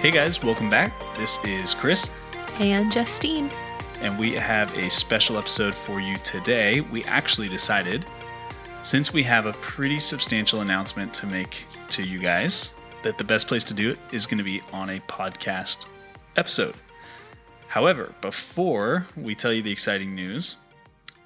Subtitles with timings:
[0.00, 0.92] Hey guys, welcome back.
[1.16, 2.10] This is Chris,
[2.60, 3.50] And Justine.
[4.00, 6.80] and we have a special episode for you today.
[6.80, 8.04] We actually decided,
[8.84, 13.48] since we have a pretty substantial announcement to make to you guys, that the best
[13.48, 15.86] place to do it is going to be on a podcast
[16.36, 16.74] episode.
[17.66, 20.56] However, before we tell you the exciting news,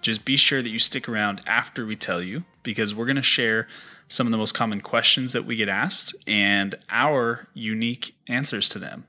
[0.00, 3.23] just be sure that you stick around after we tell you because we're going to
[3.23, 3.69] share
[4.12, 8.79] some of the most common questions that we get asked and our unique answers to
[8.79, 9.07] them.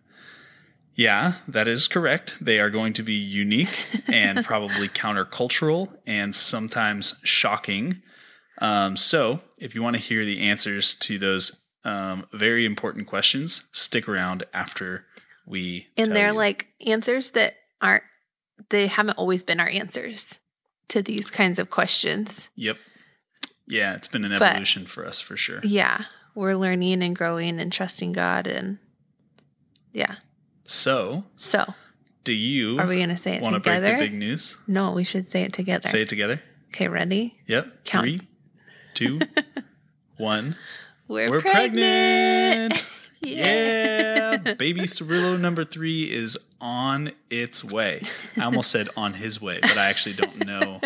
[0.95, 2.37] Yeah, that is correct.
[2.39, 8.01] They are going to be unique and probably countercultural and sometimes shocking.
[8.59, 13.65] Um, so, if you want to hear the answers to those um, very important questions,
[13.71, 15.05] stick around after
[15.45, 15.87] we.
[15.97, 16.37] And they're you.
[16.37, 18.03] like answers that aren't,
[18.69, 20.39] they haven't always been our answers
[20.89, 22.49] to these kinds of questions.
[22.55, 22.77] Yep.
[23.67, 25.59] Yeah, it's been an But- evolution for us for sure.
[25.63, 26.05] Yeah.
[26.35, 28.47] We're learning and growing and trusting God.
[28.47, 28.79] And
[29.91, 30.15] yeah.
[30.63, 31.73] So, So
[32.23, 33.97] do you are we going to say it want to break together?
[33.97, 34.57] the big news?
[34.67, 35.87] no, we should say it together.
[35.87, 36.41] Say it together.
[36.69, 37.35] okay, ready?
[37.47, 37.83] Yep.
[37.85, 38.03] Count.
[38.03, 38.21] Three,
[38.95, 39.19] two,
[40.17, 40.55] one.
[41.07, 42.83] We're, We're pregnant.
[43.21, 44.37] yeah.
[44.41, 44.53] Yeah.
[44.57, 48.01] Baby Cirillo number three is on its way.
[48.37, 50.81] I almost said on his way, but I actually don't know.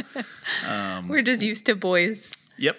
[0.67, 2.31] Um, We're just used to boys.
[2.57, 2.77] Yep.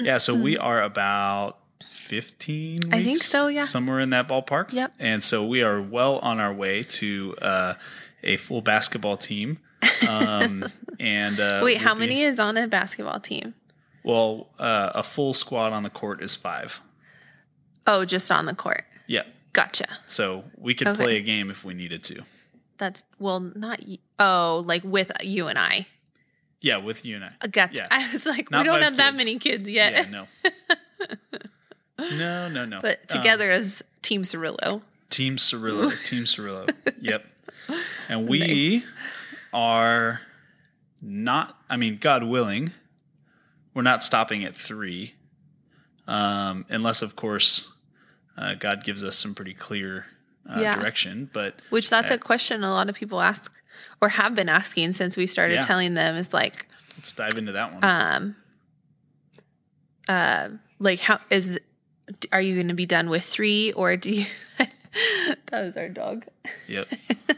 [0.00, 0.18] Yeah.
[0.18, 1.58] So we are about
[1.90, 3.64] 15 weeks, I think so, yeah.
[3.64, 4.72] Somewhere in that ballpark.
[4.72, 4.94] Yep.
[4.98, 7.74] And so we are well on our way to uh,
[8.22, 9.58] a full basketball team.
[10.08, 10.64] Um,
[11.00, 13.54] and uh, Wait, we'll how be- many is on a basketball team?
[14.02, 16.80] Well, uh, a full squad on the court is five.
[17.86, 18.84] Oh, just on the court.
[19.06, 19.22] Yeah.
[19.52, 19.86] Gotcha.
[20.06, 21.02] So we could Okay.
[21.04, 22.22] play a game if we needed to.
[22.76, 25.86] That's well, not y- oh, like with you and I.
[26.64, 27.46] Yeah, with you and I.
[27.46, 27.74] Gotcha.
[27.74, 27.88] Yeah.
[27.90, 30.26] I was like, Not we don't have that many kids yet, Yeah, no.
[32.16, 32.80] no, no, no.
[32.80, 34.80] but Um, together as Team Cirillo.
[35.10, 35.90] Team Cirillo.
[36.04, 36.68] Team Cirillo.
[37.00, 37.26] Yep.
[38.08, 38.38] And we
[38.78, 38.86] Nice.
[39.52, 40.20] are
[41.02, 42.72] not, I mean, God willing,
[43.74, 45.14] we're not stopping at three.
[46.08, 47.74] Um, unless, of course,
[48.38, 50.06] uh, God gives us some pretty clear
[50.48, 50.76] uh, Yeah.
[50.76, 51.30] direction.
[51.32, 53.52] But Which that's uh, a question a lot of people ask
[54.00, 55.60] or have been asking since we started Yeah.
[55.62, 57.84] telling them is like, let's dive into that one.
[57.84, 58.36] um,
[60.08, 61.58] uh, like how is
[62.32, 64.26] are you going to be done with three or do you?
[64.58, 66.24] that was our dog.
[66.68, 66.88] yep.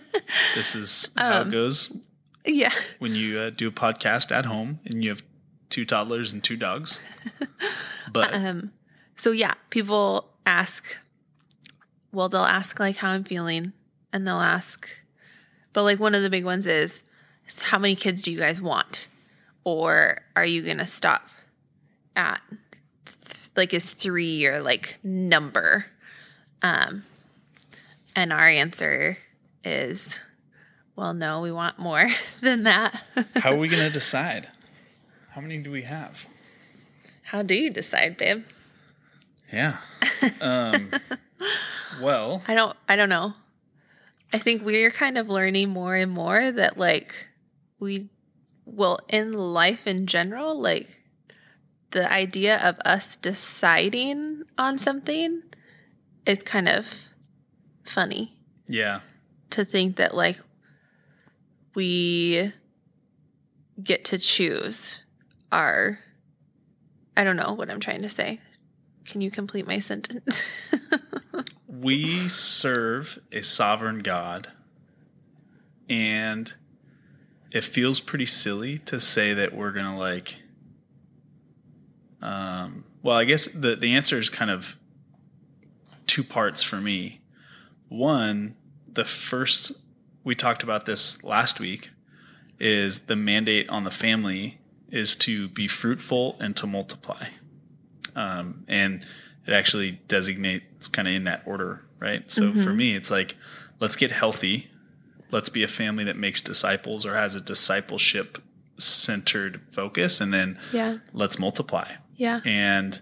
[0.55, 1.97] this is how um, it goes
[2.45, 2.73] Yeah.
[2.99, 5.23] when you uh, do a podcast at home and you have
[5.71, 7.03] two toddlers and two dogs.
[8.13, 8.73] But Um,
[9.17, 10.97] so yeah, people ask,
[12.17, 13.73] well, they'll ask like how I'm feeling,
[14.11, 14.89] and they'll ask,
[15.75, 17.03] but like one of the big ones is,
[17.47, 19.09] "So how many kids do you guys want,
[19.65, 21.29] or are you gonna stop
[22.17, 22.41] at
[23.05, 25.87] th- like is three your like number?
[26.63, 27.05] Um,
[28.15, 29.19] and our answer
[29.63, 30.21] is,
[30.97, 32.09] well, no, we want more
[32.41, 33.05] than that.
[33.37, 34.49] how are we going to decide?
[35.31, 36.27] How many do we have?
[37.25, 38.45] how do you decide, babe?
[39.53, 39.77] Yeah.
[40.41, 40.91] Um,
[42.01, 43.35] well, I don't I don't know.
[44.33, 47.29] I think we're kind of learning more and more that like
[47.79, 48.09] we
[48.65, 51.03] well in life in general, like
[51.91, 55.43] the idea of us deciding on something
[56.27, 57.09] is kind of
[57.85, 58.37] funny
[58.69, 59.01] yeah.
[59.51, 60.39] to think that like
[61.75, 62.53] we
[63.83, 65.01] get to choose
[65.53, 66.01] our
[67.17, 68.41] I don't know what I'm trying to say.
[69.07, 70.75] Can you complete my sentence?
[71.81, 74.49] We serve a sovereign God,
[75.89, 76.53] and
[77.51, 80.43] it feels pretty silly to say that we're to like.
[82.23, 84.77] Um, well, I guess the, the answer is kind of
[86.07, 87.21] two parts for me.
[87.89, 88.57] One,
[88.87, 89.73] the first,
[90.25, 91.91] we talked about this last week,
[92.59, 94.59] is the mandate on the family
[94.91, 97.27] is to be fruitful and to multiply.
[98.15, 99.05] Um, and
[99.47, 102.31] it actually designates kind of in that order, right?
[102.31, 103.37] So for me, it's like,
[103.81, 104.71] let's get healthy.
[105.31, 108.39] Let's be a family that makes disciples or has a discipleship
[108.77, 110.21] centered focus.
[110.21, 110.99] And then yeah.
[111.13, 111.93] let's multiply.
[112.17, 112.41] Yeah.
[112.45, 113.01] And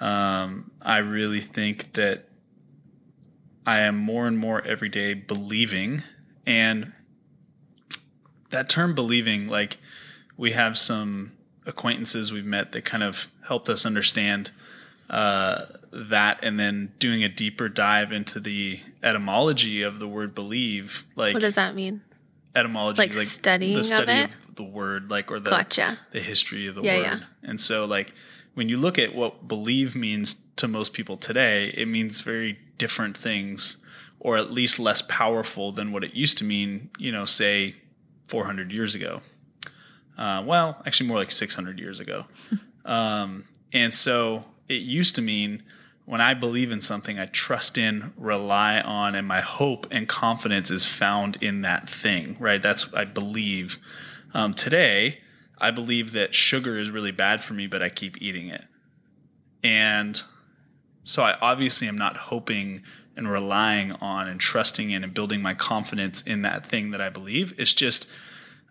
[0.00, 2.28] um, I really think that
[3.66, 6.02] I am more and more every day believing.
[6.46, 6.92] And
[8.50, 9.78] that term believing, like
[10.36, 11.32] we have some
[11.66, 14.52] acquaintances we've met that kind of helped us understand
[15.10, 21.04] uh, that and then doing a deeper dive into the etymology of the word believe
[21.16, 22.02] like What does that mean?
[22.54, 24.30] etymology Like like studying the of study it?
[24.48, 25.98] of the word like or the Gotcha.
[26.12, 27.02] the history of the Yeah, word.
[27.02, 27.20] yeah.
[27.42, 28.14] And so like
[28.54, 33.16] when you look at what believe means to most people today, it means very different
[33.16, 33.84] things
[34.18, 37.76] or at least less powerful than what it used to mean, you know, say
[38.28, 39.20] 400 years ago.
[40.18, 42.24] Uh, well, actually, more like 600 years ago.
[42.86, 43.44] um,
[43.74, 45.62] and so it used to mean
[46.06, 50.70] when I believe in something, I trust in, rely on, and my hope and confidence
[50.70, 52.62] is found in that thing, right?
[52.62, 53.78] That's I believe.
[54.32, 55.20] Um, today,
[55.58, 58.64] I believe that sugar is really bad for me, but I keep eating it.
[59.64, 60.22] And
[61.02, 62.82] so I obviously am not hoping
[63.16, 67.08] and relying on and trusting in and building my confidence in that thing that I
[67.08, 67.54] believe.
[67.58, 68.08] It's just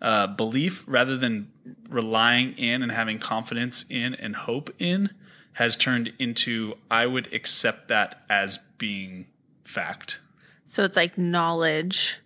[0.00, 1.50] uh, belief rather than
[1.90, 5.10] relying in and having confidence in and hope in
[5.56, 9.26] has turned into I would accept that as being
[9.64, 10.20] fact.
[10.66, 12.16] So it's like knowledge.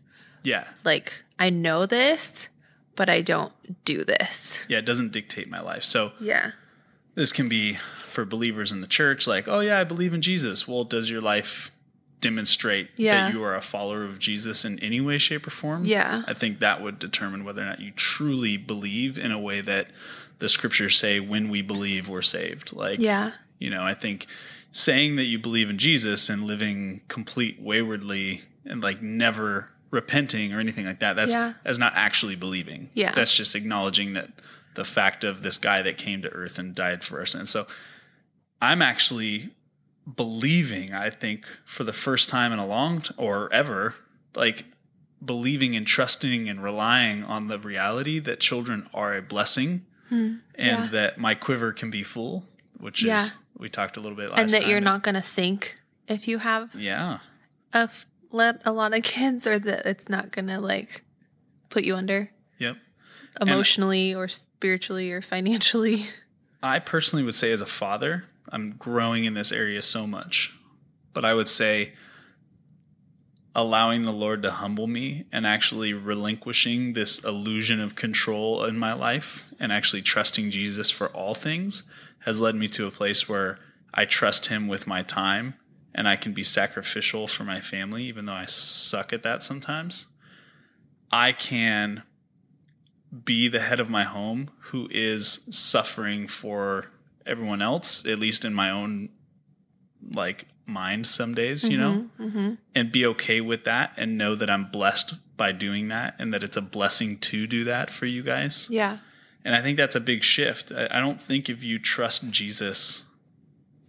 [0.42, 0.66] Yeah.
[0.84, 2.48] Like I know this,
[2.96, 3.52] but I don't
[3.84, 4.66] do this.
[4.68, 5.84] Yeah, it doesn't dictate my life.
[5.84, 6.52] So Yeah.
[7.14, 10.66] this can be for believers in the church like, "Oh yeah, I believe in Jesus."
[10.66, 11.70] Well, does your life
[12.20, 13.26] demonstrate Yeah.
[13.26, 15.84] that you are a follower of Jesus in any way shape or form?
[15.84, 16.22] Yeah.
[16.26, 19.86] I think that would determine whether or not you truly believe in a way that
[20.40, 22.72] the scriptures say when we believe we're saved.
[22.72, 23.32] Like Yeah.
[23.58, 24.26] You know, I think
[24.72, 30.60] saying that you believe in Jesus and living complete waywardly and like never repenting or
[30.60, 31.54] anything like that, that's Yeah.
[31.64, 32.90] that's not actually believing.
[32.94, 33.12] Yeah.
[33.12, 34.30] That's just acknowledging that
[34.74, 37.34] the fact of this guy that came to earth and died for us.
[37.34, 37.66] And so
[38.62, 39.50] I'm actually
[40.16, 43.94] believing, I think, for the first time in a long t- or ever,
[44.34, 44.64] like
[45.24, 50.34] believing and trusting and relying on the reality that children are a blessing Hmm.
[50.56, 50.88] and yeah.
[50.92, 52.44] that my quiver can be full,
[52.78, 53.22] which Yeah.
[53.22, 54.70] is we talked a little bit last And that time.
[54.70, 57.18] you're not going to sink if you have Yeah.
[57.72, 61.02] a, f- let a lot of kids or that it's not going to like
[61.70, 62.76] put you under Yep.
[63.40, 66.06] emotionally or spiritually or financially.
[66.62, 70.52] I personally would say as a father, I'm growing in this area so much.
[71.14, 71.92] But I would say
[73.54, 78.92] allowing the Lord to humble me and actually relinquishing this illusion of control in my
[78.92, 81.82] life and actually trusting Jesus for all things
[82.20, 83.58] has led me to a place where
[83.92, 85.54] I trust him with my time
[85.94, 90.06] and I can be sacrificial for my family even though I suck at that sometimes.
[91.10, 92.04] I can
[93.24, 96.86] be the head of my home who is suffering for
[97.26, 99.08] everyone else, at least in my own
[100.14, 102.54] like mind some days, you know, Mm-hmm.
[102.74, 106.42] and be okay with that and know that I'm blessed by doing that and that
[106.42, 108.68] it's a blessing to do that for you guys.
[108.70, 108.98] Yeah.
[109.44, 110.70] And I think that's a big shift.
[110.70, 113.06] I don't think if you trust Jesus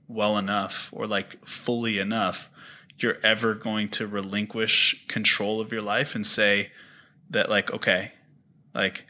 [0.08, 2.50] well enough or like fully enough,
[2.98, 6.72] you're ever going to relinquish control of your life and say
[7.30, 8.12] that, like, okay,
[8.74, 9.08] like,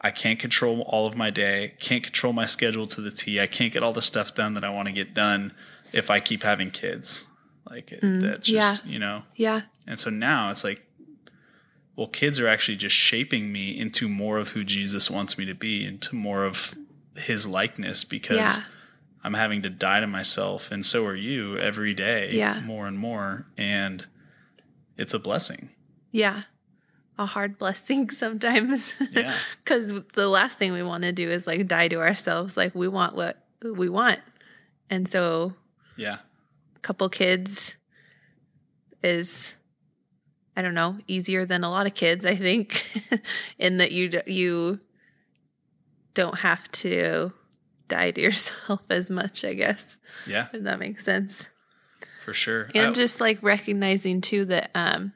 [0.00, 3.40] I can't control all of my day, can't control my schedule to the T.
[3.40, 5.52] I can't get all the stuff done that I want to get done
[5.92, 7.26] if I keep having kids.
[7.68, 9.62] Like, it, mm, that's just, you know, Yeah.
[9.86, 10.82] and so now it's like,
[11.96, 15.54] well, kids are actually just shaping me into more of who Jesus wants me to
[15.54, 16.74] be, into more of
[17.16, 18.56] his likeness because Yeah.
[19.24, 20.70] I'm having to die to myself.
[20.70, 22.60] And so are you every day, Yeah.
[22.64, 23.46] more and more.
[23.56, 24.06] And
[24.96, 25.70] it's a blessing.
[26.12, 26.42] Yeah.
[27.18, 28.94] A hard blessing sometimes.
[29.12, 29.34] Yeah.
[29.64, 32.56] Because the last thing we want to do is like die to ourselves.
[32.56, 34.20] Like we want what we want.
[34.90, 35.54] And so
[35.96, 36.18] Yeah.
[36.76, 37.74] a couple kids
[39.02, 39.54] is
[40.58, 42.82] I don't know, easier than a lot of kids, I think,
[43.58, 44.80] in that you you
[46.14, 47.30] don't have to
[47.88, 51.48] die to yourself as much, I guess, Yeah, if that makes sense.
[52.24, 52.70] for sure.
[52.74, 55.12] and I- just like recognizing too that um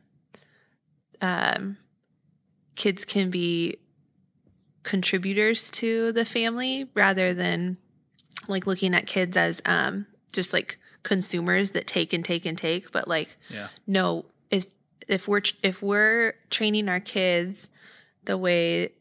[1.23, 1.77] um
[2.77, 3.77] kids can be
[4.83, 7.79] contributors to the family rather than
[8.49, 12.93] like looking at kids as um just like consumers that take and take and take
[12.93, 13.69] but like yeah.
[13.87, 14.67] no if
[15.09, 17.69] if we're if we're training our kids
[18.25, 18.93] the way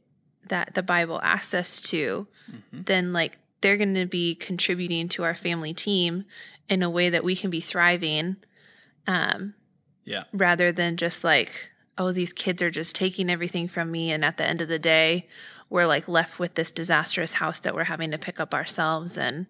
[0.47, 2.85] that the bible asks us to Mhm.
[2.85, 6.23] then like they're going to be contributing to our family team
[6.69, 8.37] in a way that we can be thriving
[9.07, 9.53] um
[10.05, 10.23] Yeah.
[10.33, 14.37] rather than just like oh these kids are just taking everything from me and at
[14.37, 15.27] the end of the day
[15.69, 19.45] we're like left with this disastrous house that we're having to pick up ourselves and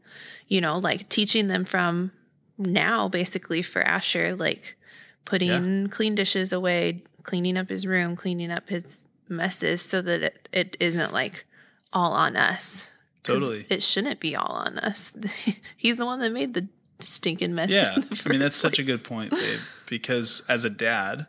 [0.47, 2.11] you know like teaching them from
[2.57, 4.77] now basically for Asher like
[5.25, 10.49] putting clean dishes away cleaning up his room cleaning up his messes so that it,
[10.51, 11.45] it isn't like
[11.93, 12.89] all on us.
[13.21, 13.65] Totally.
[13.69, 15.13] it shouldn't be all on us
[15.77, 16.67] he's the one that made the
[16.99, 17.95] stinking mess Yeah.
[18.25, 21.27] I mean, that's first such a good point, babe, because as a dad,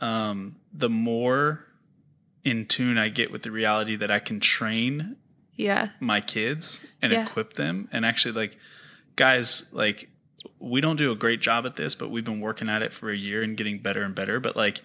[0.00, 1.65] um, the more
[2.46, 5.16] in tune I get with the reality that I can train
[5.56, 7.26] yeah my kids and Yeah.
[7.26, 8.58] equip them and actually like
[9.16, 10.08] guys like
[10.60, 13.10] we don't do a great job at this, but we've been working at it for
[13.10, 14.38] a year and getting better and better.
[14.40, 14.80] But like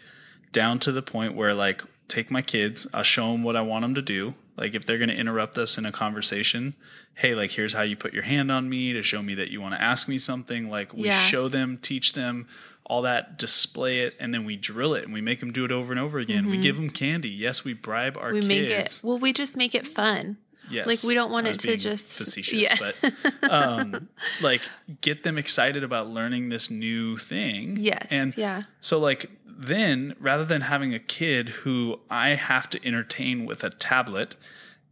[0.51, 3.83] down to the point where like take my kids, I'll show them what I want
[3.83, 4.33] them to do.
[4.57, 6.75] Like if they're going to interrupt us in a conversation,
[7.13, 9.61] hey, like here's how you put your hand on me to show me that you
[9.61, 10.69] want to ask me something.
[10.69, 11.19] Like we Yeah.
[11.19, 12.47] show them, teach them
[12.91, 15.71] all that, display it, and then we drill it and we make them do it
[15.71, 16.50] over and over again.
[16.50, 17.29] We give them candy.
[17.29, 18.48] Yes, we bribe our Mm-hmm.
[18.50, 18.69] we kids.
[18.69, 20.38] make it well we just make it fun
[20.69, 20.88] Yes.
[20.88, 22.75] like, we don't want it to just- facetious, yeah.
[22.79, 24.10] but um,
[24.41, 24.62] like
[25.01, 27.77] get them excited about learning this new thing.
[27.79, 32.86] yes And yeah so like then rather than having a kid who I have to
[32.86, 34.36] entertain with a tablet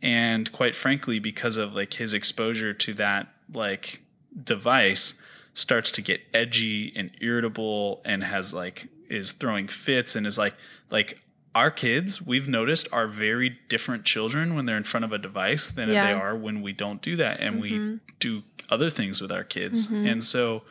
[0.01, 4.01] and quite frankly because of like his exposure to that like
[4.43, 5.21] device
[5.59, 10.55] starts to get edgy and irritable and has like is throwing fits and is like
[10.89, 11.19] like
[11.55, 15.71] our kids we've noticed are very different children when they're in front of a device
[15.71, 16.05] than Yeah.
[16.13, 17.91] they are when we don't do that and Mm-hmm.
[17.93, 20.61] we do other things with our kids and so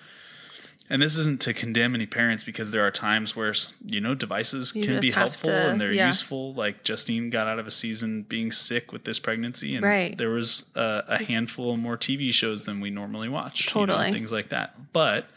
[0.90, 3.52] and this isn't to condemn any parents because there are times where
[3.84, 6.06] you know devices You can be helpful to- and they're yeah.
[6.06, 10.16] useful like justine got out of a season being sick with this pregnancy and Right.
[10.16, 13.86] there was a, a handful of more tv shows than we normally watch you know,
[13.86, 14.12] Totally.
[14.12, 15.28] things like that but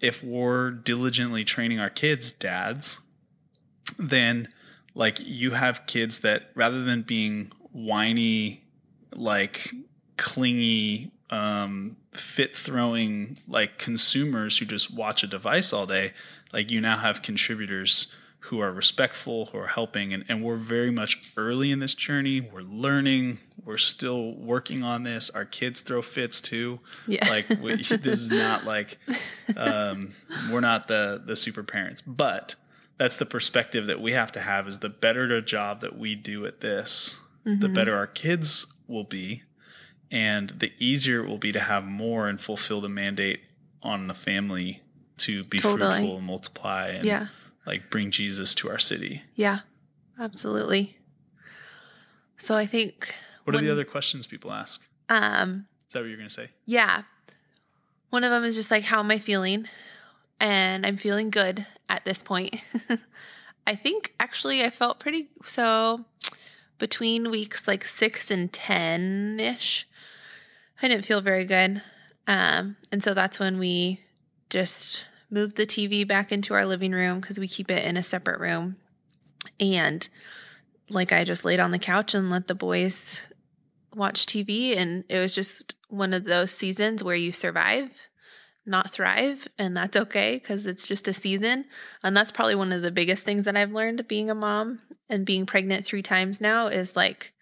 [0.00, 3.00] if we're diligently training our kids dads
[3.98, 4.48] then
[4.94, 8.62] like you have kids that rather than being whiny
[9.14, 9.70] like
[10.16, 16.12] clingy um fit throwing like consumers who just watch a device all day
[16.52, 18.12] like you now have contributors
[18.50, 22.40] who are respectful who are helping and, and we're very much early in this journey.
[22.40, 23.38] We're learning.
[23.64, 25.30] We're still working on this.
[25.30, 26.80] Our kids throw fits too.
[27.06, 27.28] Yeah.
[27.28, 28.98] like we, this is not like
[29.56, 30.14] um,
[30.50, 32.00] we're not the the super parents.
[32.00, 32.56] But
[32.98, 36.16] that's the perspective that we have to have is the better the job that we
[36.16, 39.42] do at this the better our kids will be
[40.10, 43.40] and the easier it will be to have more and fulfill the mandate
[43.82, 44.82] on the family
[45.18, 45.90] to be Totally.
[45.98, 47.26] fruitful and multiply and yeah
[47.66, 49.60] like bring jesus to our city yeah
[50.18, 50.96] absolutely
[52.36, 53.14] so i think
[53.44, 56.48] what are the other questions people ask um is that what you're going to say
[56.66, 57.02] Yeah.
[58.10, 59.66] One of them is just like, how am I feeling?
[60.40, 62.56] And I'm feeling good at this point.
[63.68, 66.04] I think actually I felt pretty so
[66.78, 69.86] between weeks like six and 10 ish,
[70.82, 71.82] I didn't feel very good.
[72.26, 74.00] Um, and so that's when we
[74.48, 78.02] just moved the TV back into our living room because we keep it in a
[78.02, 78.76] separate room.
[79.58, 80.08] And
[80.88, 83.30] like I just laid on the couch and let the boys
[83.94, 87.90] watch TV and it was just one of those seasons where you survive,
[88.64, 91.64] not thrive, and that's okay because it's just a season.
[92.02, 95.26] And that's probably one of the biggest things that I've learned being a mom and
[95.26, 97.32] being pregnant three times now is like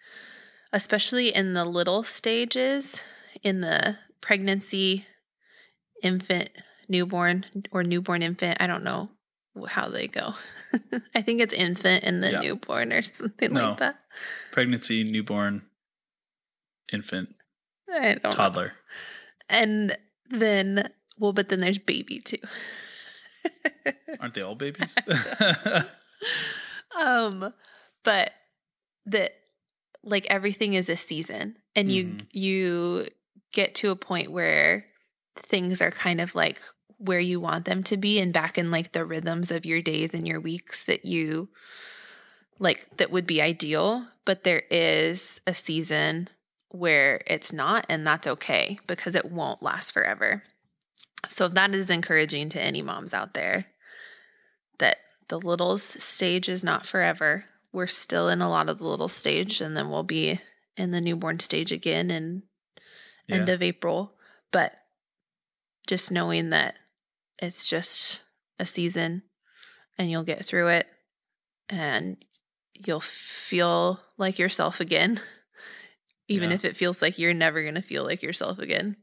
[0.71, 3.03] especially in the little stages
[3.43, 5.05] in the pregnancy,
[6.03, 6.49] infant,
[6.87, 9.09] newborn or newborn infant, I don't know
[9.67, 10.33] how they go.
[11.15, 12.39] I think it's infant and the Yeah.
[12.41, 13.69] newborn or something No.
[13.69, 13.99] like that.
[14.51, 15.63] pregnancy newborn
[16.91, 17.35] infant
[17.91, 18.31] I don't know.
[18.31, 18.73] toddler
[19.49, 19.97] And
[20.29, 22.37] then, well, but then there's baby too.
[24.19, 24.97] aren't they all babies
[26.99, 27.53] um,
[28.03, 28.31] but
[29.05, 29.31] that
[30.03, 32.27] like everything is a season, and you Mhm.
[32.31, 33.07] you
[33.51, 34.85] get to a point where
[35.35, 36.59] things are kind of like
[36.97, 40.13] where you want them to be, and back in like the rhythms of your days
[40.13, 41.49] and your weeks that you
[42.59, 44.07] like that would be ideal.
[44.25, 46.29] But there is a season
[46.69, 50.43] where it's not, and that's okay because it won't last forever.
[51.27, 53.65] So that is encouraging to any moms out there
[54.77, 54.97] that
[55.29, 57.45] the littles stage is not forever.
[57.71, 60.39] We're still in a lot of the little stage, and then we'll be
[60.75, 62.11] in the newborn stage again
[63.29, 63.53] in end Yeah.
[63.55, 64.13] of April.
[64.51, 64.73] But
[65.87, 66.75] just knowing that
[67.41, 68.23] it's just
[68.59, 69.23] a season
[69.97, 70.87] and you'll get through it
[71.69, 72.17] and
[72.73, 75.19] you'll feel like yourself again,
[76.27, 76.55] even Yeah.
[76.55, 78.97] if it feels like you're never going to feel like yourself again.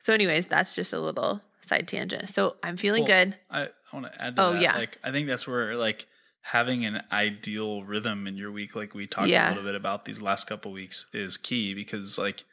[0.00, 2.28] So, anyways, that's just a little side tangent.
[2.28, 3.36] So, I'm feeling Well, good.
[3.50, 4.62] I, I want to add to Oh, that.
[4.62, 4.76] yeah.
[4.76, 6.06] Like I think that's where like
[6.42, 9.48] having an ideal rhythm in your week, like we talked Yeah.
[9.48, 12.44] a little bit about these last couple weeks, is key because like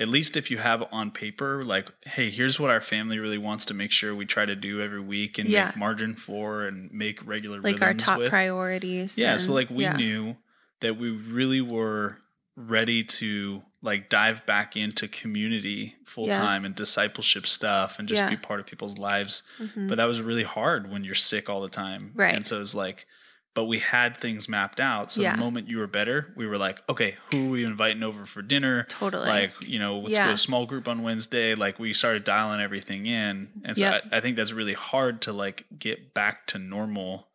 [0.00, 3.66] at least if you have on paper, like, hey, here's what our family really wants
[3.66, 5.66] to make sure we try to do every week and Yeah.
[5.66, 8.30] make margin for and make regular Like our top with.
[8.30, 9.16] priorities.
[9.18, 9.96] Yeah, and- so like we yeah.
[9.96, 10.36] knew
[10.80, 12.16] that we really were
[12.56, 16.36] ready to like dive back into community full Yeah.
[16.38, 19.42] time and discipleship stuff and just be part of people's lives.
[19.58, 19.88] Mhm.
[19.88, 22.12] But that was really hard when you're sick all the time.
[22.14, 22.34] Right.
[22.34, 23.06] And so it's like
[23.54, 25.10] but we had things mapped out.
[25.10, 25.34] So Yeah.
[25.34, 28.42] the moment you were better, we were like, okay, who are we inviting over for
[28.42, 28.84] dinner?
[28.88, 29.26] Totally.
[29.26, 30.30] Like, you know, let's go Yeah.
[30.30, 31.54] to small group on Wednesday.
[31.56, 33.48] Like we started dialing everything in.
[33.64, 34.04] And so Yep.
[34.12, 37.28] I, I think that's really hard to like get back to normal.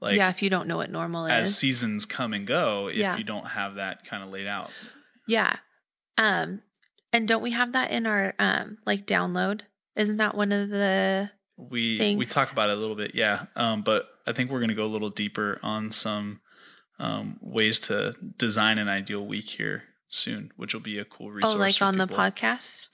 [0.00, 1.54] Like yeah, if you don't know what normal as is.
[1.54, 3.16] As seasons come and go, if Yeah.
[3.16, 4.70] you don't have that kind of laid out.
[5.28, 5.56] Yeah.
[6.16, 6.62] Um
[7.12, 9.62] and don't we have that in our um like download?
[9.96, 13.46] Isn't that one of the We we talk about it a little bit, yeah.
[13.56, 16.40] Um, but I think we're going to go a little deeper on some
[16.98, 21.54] um, ways to design an ideal week here soon, which will be a cool resource.
[21.54, 22.88] Oh, like on the podcast?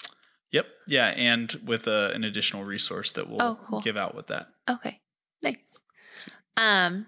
[0.51, 3.81] Yep, yeah, and with uh, an additional resource that we'll Oh, cool.
[3.81, 4.49] give out with that.
[4.71, 5.01] Okay.
[5.43, 5.57] Nice.
[6.57, 7.07] Um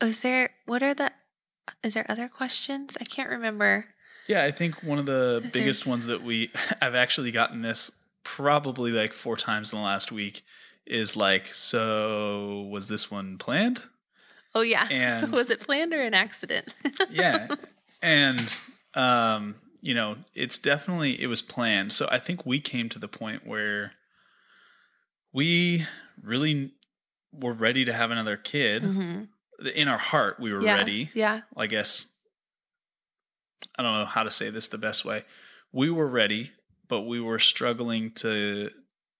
[0.00, 1.10] is there what are the
[1.82, 2.96] is there other questions?
[3.00, 3.86] I can't remember.
[4.28, 6.50] Yeah, I think one of the If biggest there's- ones that we
[6.82, 10.42] I've actually gotten this probably like four times in the last week
[10.86, 13.80] is like, so was this one planned?
[14.54, 14.86] Oh yeah.
[14.90, 16.68] And- was it planned or an accident?
[17.10, 17.48] yeah
[18.02, 18.60] and
[18.94, 23.08] um you know it's definitely it was planned so i think we came to the
[23.08, 23.92] point where
[25.32, 25.86] we
[26.22, 26.72] really
[27.32, 29.28] were ready to have another kid Mhm.
[29.74, 30.74] in our heart we were Yeah.
[30.76, 31.40] ready Yeah.
[31.56, 32.08] i guess
[33.78, 35.24] i don't know how to say this the best way
[35.72, 36.52] we were ready
[36.88, 38.70] but we were struggling to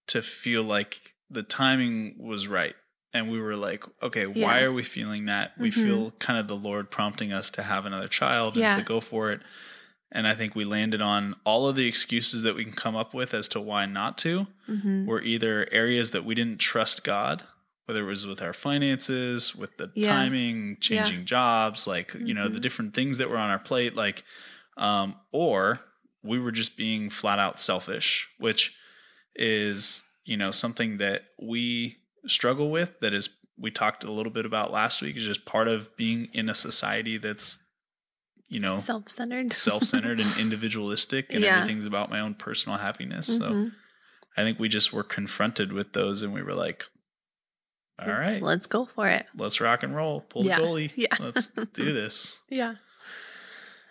[0.07, 2.75] to feel like the timing was right
[3.13, 5.73] and we were like okay why are we feeling that we Mhm.
[5.73, 8.73] feel kind of the lord prompting us to have another child Yeah.
[8.75, 9.41] and to go for it
[10.11, 13.13] and i think we landed on all of the excuses that we can come up
[13.13, 15.05] with as to why not to Mhm.
[15.05, 17.43] were either areas that we didn't trust god
[17.85, 20.07] whether it was with our finances with the Yeah.
[20.07, 22.63] timing changing jobs like you know the Mhm.
[22.63, 24.23] different things that were on our plate like
[24.77, 25.81] um or
[26.23, 28.75] we were just being flat out selfish which
[29.35, 34.45] is you know something that we struggle with that is we talked a little bit
[34.45, 37.63] about last week is just part of being in a society that's
[38.49, 39.53] you know self-centered.
[39.53, 41.55] self-centered and individualistic and Yeah.
[41.57, 43.71] everything's about my own personal happiness so Mhm.
[44.37, 46.85] i think we just were confronted with those and we were like
[47.97, 49.25] all right Let's go for it.
[49.37, 50.59] let's rock and roll pull Yeah.
[50.59, 51.15] the goalie Yeah.
[51.19, 52.75] let's do this Yeah.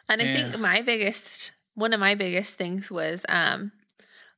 [0.09, 0.33] And I Yeah.
[0.51, 3.73] think my biggest one of my biggest things was um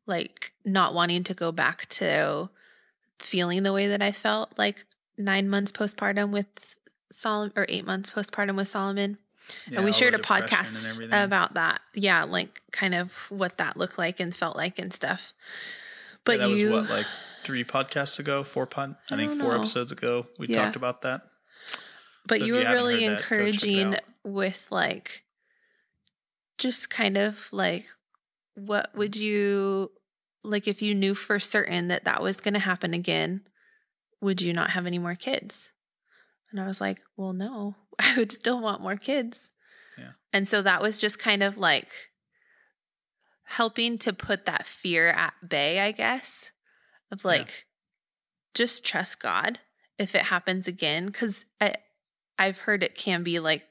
[0.06, 2.48] like not wanting to go back to
[3.18, 4.84] feeling the way that I felt like
[5.18, 6.76] 9 months postpartum with
[7.10, 9.18] Solomon or 8 months postpartum with Solomon.
[9.68, 11.80] Yeah, and we shared a podcast about that.
[11.94, 15.32] Yeah, like kind of what that looked like and felt like and stuff.
[15.36, 17.06] Yeah, But that you was what like
[17.44, 19.58] three podcasts ago four pod i, I think four know.
[19.58, 20.64] episodes ago we Yeah.
[20.64, 21.22] talked about that
[22.26, 25.22] but So you were really heard that, go check it encouraging with like
[26.58, 27.86] just kind of like
[28.56, 29.92] what would you
[30.42, 33.42] like if you knew for certain that that was going to happen again
[34.20, 35.70] would you not have any more kids
[36.50, 39.50] and i was like well no i would still want more kids
[39.98, 40.12] Yeah.
[40.32, 41.88] and so that was just kind of like
[43.44, 46.50] helping to put that fear at bay i guess
[47.12, 47.28] of Yeah.
[47.30, 47.66] like
[48.54, 49.60] just trust god
[49.98, 51.74] if it happens again because i
[52.38, 53.64] I've heard it can be like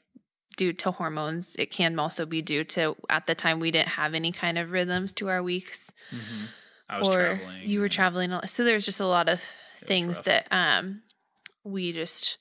[0.58, 1.56] due to hormones.
[1.58, 4.72] It can also be due to at the time we didn't have any kind of
[4.72, 6.48] rhythms to our weeks, Mhm.
[6.90, 8.32] i was or traveling you were traveling.
[8.32, 8.50] a lot.
[8.50, 9.42] So there's just a lot of
[9.80, 10.26] things rough.
[10.26, 11.02] that um
[11.64, 12.38] we just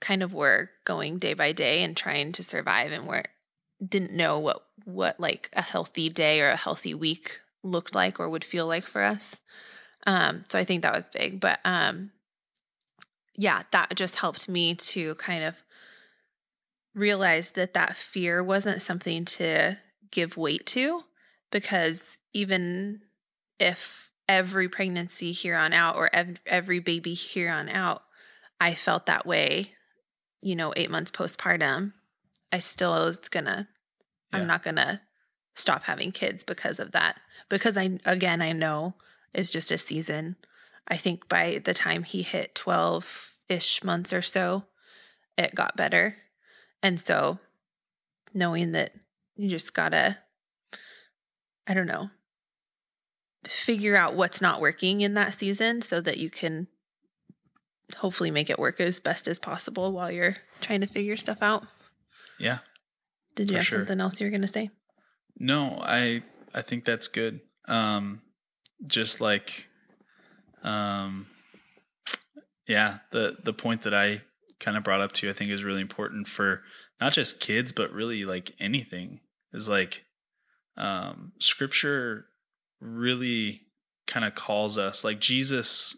[0.00, 3.18] kind of were going day by day and trying to survive, and we
[3.84, 8.28] didn't know what what like a healthy day or a healthy week looked like or
[8.28, 9.40] would feel like for us.
[10.06, 12.12] Um, so I think that was big, but um,
[13.34, 15.62] yeah, that just helped me to kind of
[16.94, 19.78] realize that that fear wasn't something to
[20.10, 21.04] give weight to
[21.50, 23.00] because even
[23.58, 28.02] if every pregnancy here on out or ev- every baby here on out
[28.60, 29.72] i felt that way
[30.42, 31.92] you know 8 months postpartum
[32.52, 33.68] i still was gonna
[34.32, 34.40] Yeah.
[34.40, 35.02] i'm not gonna
[35.54, 37.18] stop having kids because of that.
[37.48, 38.94] Because i again i know
[39.34, 40.36] it's just a season.
[40.86, 44.62] I think by the time he hit 12ish months or so
[45.36, 46.16] it got better
[46.82, 47.38] and so
[48.34, 48.92] knowing that
[49.36, 50.18] you just gotta
[51.66, 52.10] i don't know
[53.46, 56.66] figure out what's not working in that season so that you can
[57.96, 61.64] hopefully make it work as best as possible while you're trying to figure stuff out.
[62.38, 62.58] yeah
[63.34, 63.78] Did you have sure.
[63.78, 64.70] something else you were going to say?
[65.38, 67.40] No, I I think that's good.
[67.66, 68.20] Um
[68.84, 69.70] just like
[70.62, 71.26] um
[72.66, 74.22] yeah, the the point that I
[74.60, 76.62] kind of brought up to you I think is really important for
[77.00, 79.20] not just kids but really like anything
[79.52, 80.04] is like
[80.76, 82.26] um scripture
[82.80, 83.62] really
[84.06, 85.96] kind of calls us like Jesus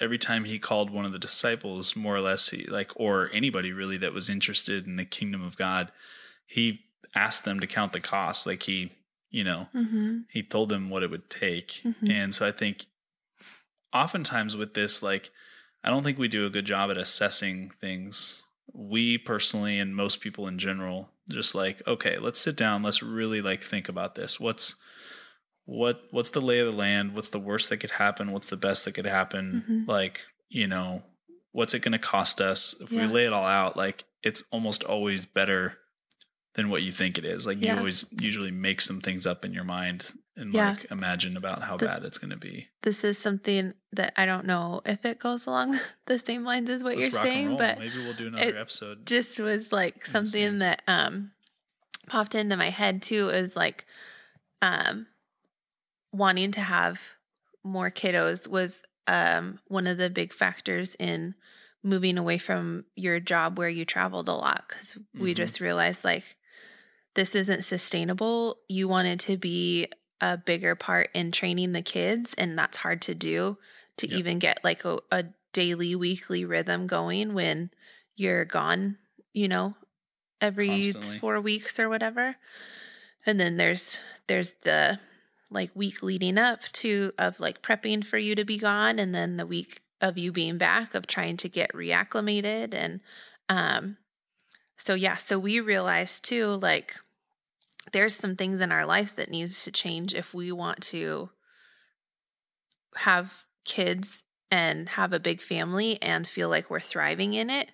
[0.00, 3.70] every time he called one of the disciples, more or less, he, like, or anybody
[3.72, 5.92] really that was interested in the kingdom of God,
[6.44, 6.80] he
[7.14, 8.44] asked them to count the cost.
[8.44, 8.90] Like he,
[9.30, 10.20] you know, Mm-hmm.
[10.30, 11.68] he told them what it would take.
[11.84, 12.10] Mhm.
[12.10, 12.86] And so I think
[13.94, 15.30] oftentimes with this, like,
[15.84, 18.46] I don't think we do a good job at assessing things.
[18.72, 22.82] We personally, and most people in general, just like, okay, let's sit down.
[22.82, 24.38] Let's really like think about this.
[24.40, 24.76] What's
[25.64, 27.14] what what's the lay of the land?
[27.14, 28.32] What's the worst that could happen?
[28.32, 29.64] What's the best that could happen?
[29.68, 29.88] Mhm.
[29.88, 31.02] Like, you know,
[31.52, 32.74] what's it going to cost us?
[32.80, 33.06] If Yeah.
[33.06, 35.78] we lay it all out, like, it's almost always better
[36.54, 37.46] than what you think it is.
[37.46, 40.04] Like, you always usually make some things up in your mind
[40.36, 40.70] and Yeah.
[40.70, 42.68] like imagine about how The- bad it's going to be.
[42.82, 46.82] This is something that I don't know if it goes along the same lines as
[46.82, 49.06] what Let's you're saying, but maybe we'll do another episode.
[49.06, 51.32] just was like something that um
[52.08, 53.86] popped into my head too is like
[54.60, 55.06] um
[56.12, 57.00] wanting to have
[57.64, 61.34] more kiddos was um one of the big factors in
[61.82, 65.36] moving away from your job where you traveled a lot cuz we Mhm.
[65.36, 66.36] just realized like
[67.14, 69.88] this isn't sustainable you wanted to be
[70.22, 73.58] a bigger part in training the kids and that's hard to do
[73.98, 74.18] to Yep.
[74.18, 77.70] even get like a, a daily weekly rhythm going when
[78.16, 78.96] you're gone
[79.34, 79.74] you know
[80.40, 81.18] every Constantly.
[81.18, 82.36] four weeks or whatever
[83.26, 84.98] and then there's there's the
[85.50, 89.36] like week leading up to of like prepping for you to be gone and then
[89.36, 93.00] the week of you being back of trying to get reacclimated and
[93.48, 93.96] um
[94.76, 96.94] so yeah so we realized too like
[97.92, 101.30] there's some things in our lives that needs to change if we want to
[102.96, 107.70] have kids and have a big family and feel like we're thriving in it.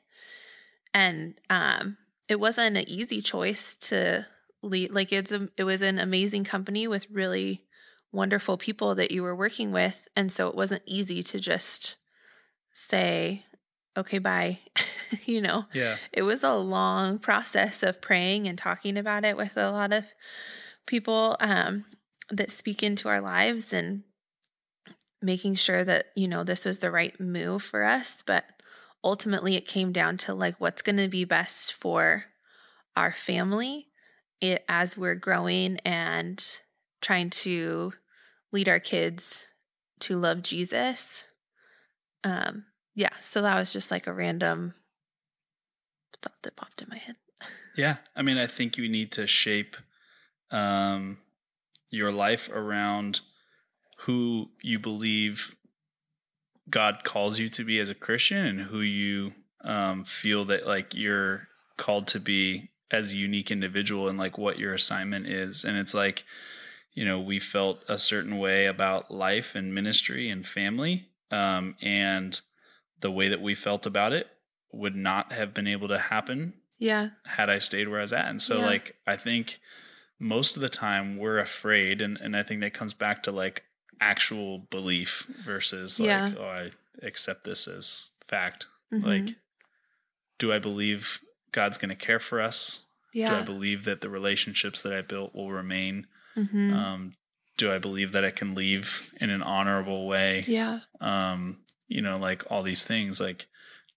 [0.94, 1.96] And um
[2.28, 4.26] it wasn't an easy choice to
[4.62, 7.64] lead like it's a, it was an amazing company with really
[8.12, 10.08] wonderful people that you were working with.
[10.14, 11.96] And so it wasn't easy to just
[12.74, 13.44] say
[13.98, 14.58] okay bye
[15.26, 15.96] you know yeah.
[16.12, 20.06] it was a long process of praying and talking about it with a lot of
[20.86, 21.84] people um,
[22.30, 24.04] that speak into our lives and
[25.20, 28.44] making sure that you know this was the right move for us but
[29.02, 32.24] ultimately it came down to like what's going to be best for
[32.96, 33.88] our family
[34.40, 36.60] it, as we're growing and
[37.00, 37.92] trying to
[38.52, 39.46] lead our kids
[39.98, 41.26] to love jesus
[42.22, 42.64] um
[42.98, 44.74] yeah so that was just like a random
[46.20, 47.16] thought that popped in my head
[47.78, 47.98] Yeah.
[48.16, 49.76] I mean, I think you need to shape
[50.50, 51.18] um,
[51.90, 53.20] your life around
[54.00, 55.54] who you believe
[56.68, 59.32] God calls you to be as a Christian and who you
[59.62, 64.58] um, feel that like you're called to be as a unique individual and like what
[64.58, 65.64] your assignment is.
[65.64, 66.24] And it's like,
[66.94, 71.06] you know, we felt a certain way about life and ministry and family.
[71.30, 72.40] Um, and
[73.00, 74.26] the way that we felt about it
[74.72, 78.26] would not have been able to happen yeah had I stayed where I was at.
[78.26, 78.66] And so Yeah.
[78.66, 79.58] like I think
[80.20, 83.64] most of the time we're afraid and, and I think that comes back to like
[84.00, 86.32] actual belief versus like, Yeah.
[86.38, 86.70] oh I
[87.02, 88.66] accept this as fact.
[88.92, 89.04] Mhm.
[89.04, 89.34] Like
[90.38, 91.20] do I believe
[91.52, 92.84] God's gonna care for us?
[93.12, 93.30] Yeah.
[93.30, 96.06] Do I believe that the relationships that I built will remain?
[96.36, 96.72] Mhm.
[96.74, 97.16] Um,
[97.56, 100.44] do I believe that I can leave in an honorable way?
[100.46, 101.58] yeah um
[101.88, 103.46] you know like all these things like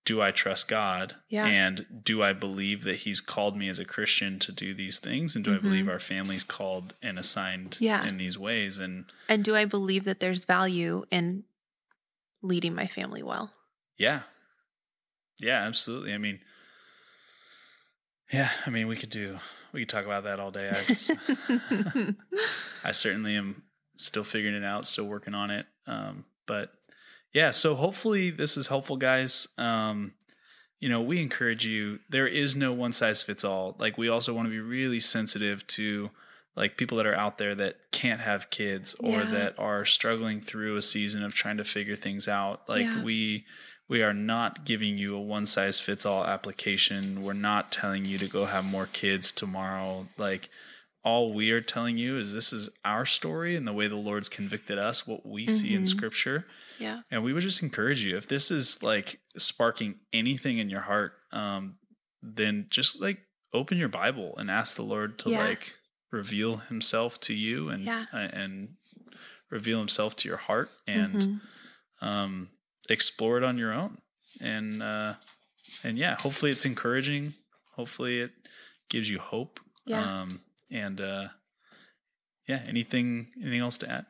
[0.04, 1.16] do i trust god?
[1.30, 1.46] Yeah.
[1.46, 5.36] and do i believe that he's called me as a christian to do these things?
[5.36, 8.08] And do i believe our family's called and assigned Yeah.
[8.08, 8.80] in these ways?
[8.80, 11.44] And and do i believe that there's value in
[12.42, 13.52] leading my family well?
[13.98, 14.22] Yeah.
[15.40, 16.14] Yeah absolutely.
[16.14, 16.40] I mean
[18.32, 19.38] yeah i mean we could do
[19.74, 20.68] we could talk about that all day.
[20.70, 21.12] I, just-
[22.84, 23.64] I certainly am
[23.98, 25.66] still figuring it out, still working on it.
[25.88, 26.74] Um, but
[27.34, 29.48] yeah, so hopefully this is helpful, guys.
[29.58, 30.14] Um,
[30.80, 32.00] you know, we encourage you.
[32.10, 33.76] There is no one size fits all.
[33.80, 36.10] Like, we also want to be really sensitive to
[36.56, 39.32] like people that are out there that can't have kids or Yeah.
[39.32, 42.68] that are struggling through a season of trying to figure things out.
[42.68, 43.04] Like, Yeah.
[43.04, 43.46] we
[43.88, 47.24] we are not giving you a one size fits all application.
[47.24, 50.08] We're not telling you to go have more kids tomorrow.
[50.18, 50.50] Like
[51.04, 54.30] all we are telling you is this is our story and the way the Lord's
[54.30, 55.88] convicted us, what we see in Mhm.
[55.88, 56.46] scripture.
[56.80, 60.82] yeah And we would just encourage you if this is like sparking anything in your
[60.82, 61.74] heart, um,
[62.22, 65.40] then just like open your Bible and ask the Lord to Yeah.
[65.46, 65.76] like
[66.12, 68.06] reveal himself to you and Yeah.
[68.14, 68.76] uh, and
[69.50, 71.42] reveal himself to your heart and Mhm.
[72.08, 72.50] um,
[72.90, 74.02] explore it on your own.
[74.40, 75.16] And uh,
[75.84, 77.34] and yeah, hopefully it's encouraging.
[77.76, 78.32] Hopefully it
[78.90, 79.60] gives you hope.
[79.86, 80.22] Yeah.
[80.22, 81.28] Um, and uh,
[82.48, 84.06] yeah, anything anything else to add?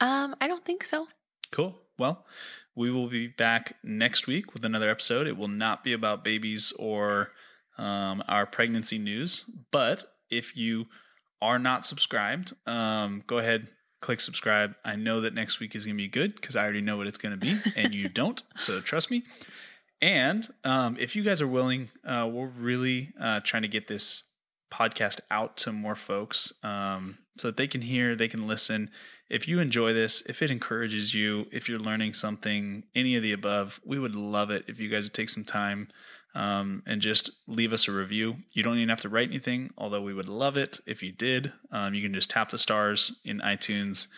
[0.00, 1.08] um i don't think so
[1.52, 1.78] Cool.
[1.98, 2.26] well,
[2.74, 5.26] we will be back next week with another episode.
[5.26, 7.32] It will not be about babies or
[7.78, 10.86] um, our pregnancy news, but if you
[11.40, 13.68] are not subscribed, um, go ahead,
[14.02, 14.74] click subscribe.
[14.84, 17.06] I know that next week is going to be good because I already know what
[17.06, 18.42] it's going to be, and you don't.
[18.56, 19.22] So trust me.
[20.02, 24.24] And um, if you guys are willing, uh, we're really uh, trying to get this
[24.70, 28.90] podcast out to more folks um, so that they can hear, they can listen.
[29.28, 33.32] If you enjoy this, if it encourages you, if you're learning something, any of the
[33.32, 35.88] above, we would love it if you guys would take some time
[36.34, 38.36] um, and just leave us a review.
[38.52, 41.52] You don't even have to write anything, although we would love it if you did.
[41.72, 44.08] Um, you can just tap the stars in iTunes,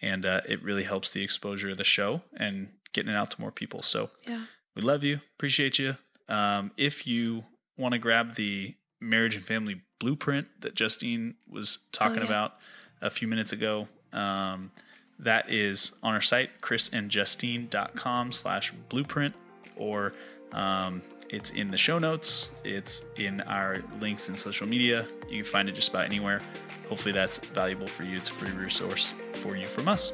[0.00, 3.40] and uh, it really helps the exposure of the show and getting it out to
[3.40, 3.82] more people.
[3.82, 4.42] So Yeah.
[4.76, 5.96] we love you, appreciate you.
[6.28, 7.44] Um, if you
[7.78, 12.24] want to grab the marriage and family blueprint that Justine was talking yeah.
[12.24, 12.54] about
[13.00, 14.70] a few minutes ago, um,
[15.18, 19.34] that is on our site, chrisandjustine.com slash blueprint,
[19.76, 20.14] or
[20.52, 22.50] um, it's in the show notes.
[22.64, 25.06] It's in our links in social media.
[25.30, 26.40] You can find it just about anywhere.
[26.88, 28.16] Hopefully that's valuable for you.
[28.16, 30.12] It's a free resource for you from us.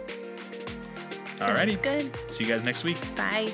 [1.38, 1.83] Sounds Alrighty.
[1.83, 2.33] good.
[2.33, 2.98] See you guys next week.
[3.16, 3.53] Bye.